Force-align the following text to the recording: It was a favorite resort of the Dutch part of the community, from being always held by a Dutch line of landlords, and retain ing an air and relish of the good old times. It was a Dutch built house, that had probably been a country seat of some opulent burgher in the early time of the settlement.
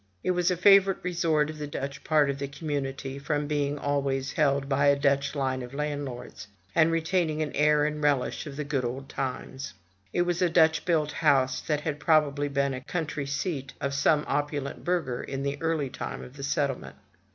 It 0.23 0.31
was 0.31 0.49
a 0.49 0.57
favorite 0.57 0.97
resort 1.03 1.51
of 1.51 1.59
the 1.59 1.67
Dutch 1.67 2.03
part 2.03 2.31
of 2.31 2.39
the 2.39 2.47
community, 2.47 3.19
from 3.19 3.45
being 3.45 3.77
always 3.77 4.31
held 4.31 4.67
by 4.67 4.87
a 4.87 4.95
Dutch 4.99 5.35
line 5.35 5.61
of 5.61 5.75
landlords, 5.75 6.47
and 6.73 6.91
retain 6.91 7.29
ing 7.29 7.43
an 7.43 7.51
air 7.51 7.85
and 7.85 8.01
relish 8.01 8.47
of 8.47 8.55
the 8.55 8.63
good 8.63 8.83
old 8.83 9.09
times. 9.09 9.75
It 10.11 10.23
was 10.23 10.41
a 10.41 10.49
Dutch 10.49 10.85
built 10.85 11.11
house, 11.11 11.61
that 11.61 11.81
had 11.81 11.99
probably 11.99 12.47
been 12.47 12.73
a 12.73 12.81
country 12.81 13.27
seat 13.27 13.73
of 13.79 13.93
some 13.93 14.25
opulent 14.27 14.83
burgher 14.83 15.21
in 15.21 15.43
the 15.43 15.61
early 15.61 15.91
time 15.91 16.23
of 16.23 16.35
the 16.35 16.41
settlement. 16.41 16.95